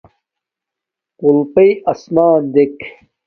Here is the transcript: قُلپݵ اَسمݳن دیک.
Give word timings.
قُلپݵ 1.19 1.69
اَسمݳن 1.91 2.41
دیک. 2.53 2.75